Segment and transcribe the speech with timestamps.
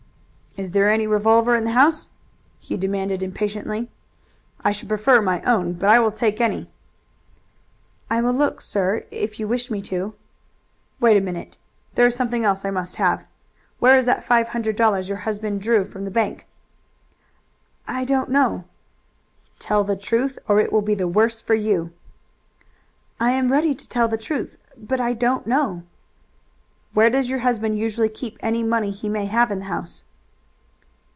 [0.57, 2.09] "Is there any revolver in the house?"
[2.59, 3.89] he demanded impatiently.
[4.59, 6.69] "I should prefer my own, but I will take any."
[8.09, 10.13] "I will look, sir, if you wish me to."
[10.99, 11.57] "Wait a minute.
[11.95, 13.23] There is something else I must have.
[13.79, 16.45] Where is that five hundred dollars your husband drew from the bank?"
[17.87, 18.65] "I don't know."
[19.57, 21.93] "Tell the truth, or it will be the worse for you!"
[23.21, 25.83] "I am ready to tell the truth, but I don't know."
[26.93, 30.03] "Where does your husband usually keep any money he may have in the house?"